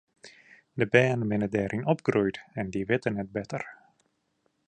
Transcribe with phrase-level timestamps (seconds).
[0.79, 3.63] De bern binne dêryn opgroeid en dy witte net better.